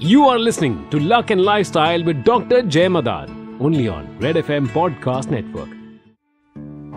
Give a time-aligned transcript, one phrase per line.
[0.00, 2.62] You are listening to Luck and Lifestyle with Dr.
[2.62, 5.68] Jay Madan, only on Red FM Podcast Network.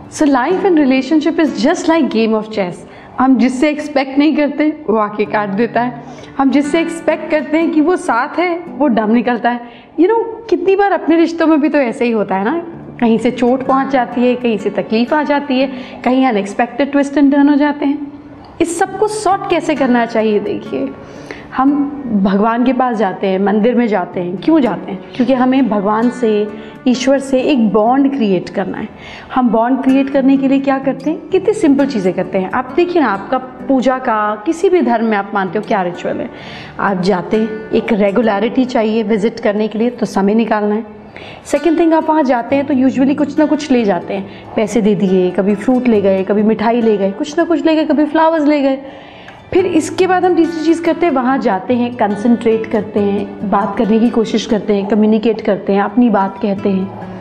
[0.10, 2.86] So life and relationship is just like game of chess.
[3.20, 7.72] हम जिससे expect नहीं करते वो आके काट देता है हम जिससे एक्सपेक्ट करते हैं
[7.72, 11.18] कि वो साथ है वो डम निकलता है यू you नो know, कितनी बार अपने
[11.18, 12.58] रिश्तों में भी तो ऐसे ही होता है ना
[13.02, 15.68] कहीं से चोट पहुँच जाती है कहीं से तकलीफ़ आ जाती है
[16.06, 18.11] कहीं अनएक्सपेक्टेड ट्विस्ट एंड टर्न हो जाते हैं
[18.62, 20.40] इस सबको सॉर्ट कैसे करना चाहिए?
[20.40, 20.94] देखिए,
[21.58, 21.92] हम
[22.24, 25.12] भगवान के पास जाते हैं, मंदिर में जाते हैं। क्यों जाते हैं?
[25.16, 26.48] क्योंकि हमें भगवान से,
[26.88, 28.88] ईश्वर से एक बॉन्ड क्रिएट करना है।
[29.36, 31.30] हम बॉन्ड क्रिएट करने के लिए क्या करते हैं?
[31.30, 35.18] कितनी सिंपल चीज़ें करते हैं। आप देखिए ना, आपका पूजा का किसी भी धर्म में
[35.18, 36.30] आप मानते हो क्या रिचुअल है।
[36.80, 41.01] आप जाते हैं, एक रेगुलरिटी चाहिए विज़िट करने के लिए तो समय निकालना है।
[41.46, 44.82] सेकेंड थिंग आप वहाँ जाते हैं तो यूजुअली कुछ ना कुछ ले जाते हैं। पैसे
[44.82, 47.86] दे दिए, कभी फ्रूट ले गए, कभी मिठाई ले गए, कुछ ना कुछ ले गए,
[47.86, 48.80] कभी फ्लावर्स ले गए।
[49.54, 53.78] फिर इसके बाद हम तीसरी चीज़ करते हैं, वहाँ जाते हैं कंसंट्रेट करते हैं, बात
[53.78, 57.12] करने की कोशिश करते हैं कम्युनिकेट करते हैं, अपनी बात कहते हैं।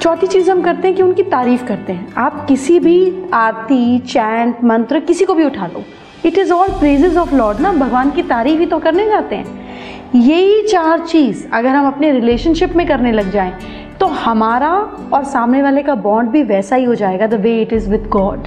[0.00, 4.64] चौथी चीज़ हम करते हैं कि उनकी तारीफ़ करते हैं। आप किसी भी आरती चैंट
[4.64, 5.84] मंत्र किसी को भी उठा लो।
[6.26, 7.72] It is all praises of Lord ना?
[7.72, 9.67] भगवान की तारीफ़ ही तो करने जाते हैं।
[10.14, 13.52] यही चार चीज़ अगर हम अपने रिलेशनशिप में करने लग जाएँ
[14.00, 14.70] तो हमारा
[15.12, 18.06] और सामने वाले का बॉन्ड भी वैसा ही हो जाएगा the way it is with
[18.08, 18.46] God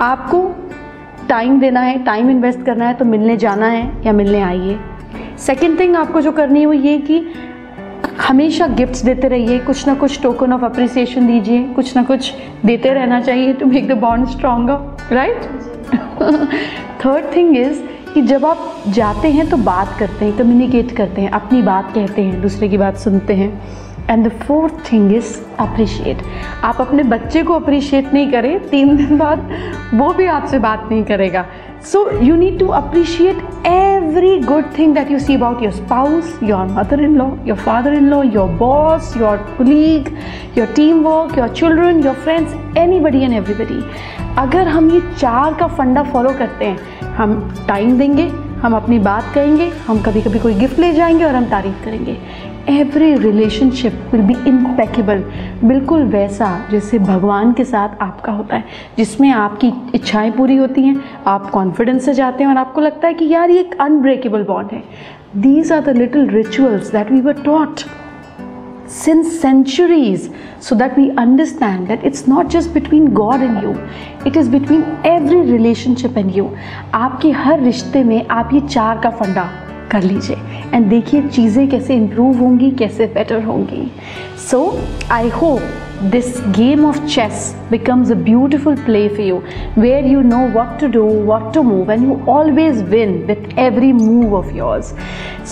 [0.00, 0.40] आपको
[1.28, 4.78] टाइम देना है टाइम इन्वेस्ट करना है तो मिलने जाना है या मिलने आइए।
[5.38, 7.26] सेकेंड थिंग आपको जो करनी है वो ये कि
[8.20, 12.32] हमेशा गिफ्ट्स देते रहिए, कुछ ना कुछ टोकन ऑफ़ अप्रिसिएशन दीजिए, कुछ ना कुछ
[12.64, 15.42] देते रहना चाहिए to make the bond stronger right
[17.04, 17.82] third thing is
[18.14, 22.22] कि जब आप जाते हैं तो बात करते हैं कम्युनिकेट करते हैं, अपनी बात कहते
[22.22, 23.50] हैं, दूसरे की बात सुनते हैं।
[24.10, 26.22] And the fourth thing is appreciate
[26.64, 29.50] आप अपने बच्चे को अप्रिशिएट नहीं करें, तीन दिन बाद
[29.94, 31.44] वो भी आपसे बात नहीं करेगा।
[31.92, 36.66] So you need to appreciate every good thing that you see about your spouse your
[36.66, 40.08] mother in law your father in law your boss your colleague
[40.58, 42.54] your team work your children your friends
[43.00, 43.82] anybody and everybody
[44.38, 46.78] अगर हम ये चार का फंडा follow करते हैं,
[47.16, 48.30] हम time देंगे
[48.64, 52.16] हम अपनी बात कहेंगे, हम कभी कभी कोई गिफ्ट ले जाएँगे और हम तारीफ़ करेंगे।
[52.70, 55.18] Every relationship will be impeccable
[55.64, 58.64] बिल्कुल वैसा जैसे भगवान के साथ आपका होता है,
[58.98, 63.14] जिसमें आपकी इच्छाएँ पूरी होती हैं, आप कॉन्फिडेंस से जाते हैं और आपको लगता है
[63.14, 64.82] कि यार ये एक अनब्रेकेबल बॉन्ड है।
[65.36, 67.80] These are the little rituals that we were taught
[69.02, 70.28] since centuries
[70.60, 73.74] so that we understand that it's not just between God and you
[74.30, 74.84] it is between
[75.16, 76.48] every relationship and you
[77.02, 79.63] आपके हर रिश्ते में आप ये चार का फंडा
[79.94, 80.36] कर लीजिए।
[80.74, 83.90] एंड देखिए चीज़ें कैसे इम्प्रूव होंगी, कैसे बेटर होंगी।
[84.50, 84.60] So
[85.12, 85.60] I hope
[86.12, 89.36] this game of chess becomes a beautiful play for you
[89.78, 93.92] where you know what to do what to move and you always win with every
[93.92, 94.94] move of yours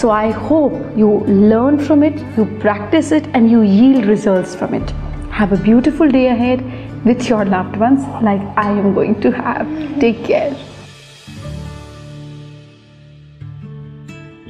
[0.01, 4.75] so I hope you learn from it you practice it and you yield result from
[4.75, 4.91] it
[5.39, 6.63] have a beautiful day ahead
[7.07, 10.57] with your loved ones like I am going to have take care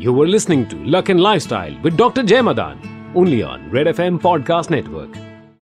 [0.02, 2.24] You were listening to Luck and Lifestyle with Dr.
[2.24, 5.31] Jay Madan, only on Red FM Podcast Network.